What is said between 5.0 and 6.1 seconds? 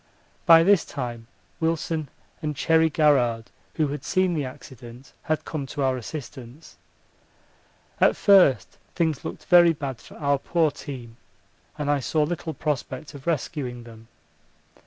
had come to our